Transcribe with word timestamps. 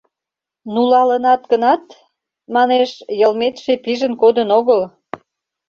—Нулалынат 0.73 1.41
гынат, 1.51 1.83
манеш, 2.55 2.89
йылметше 3.19 3.73
пижын 3.83 4.13
кодын 4.21 4.49
огыл. 4.57 4.81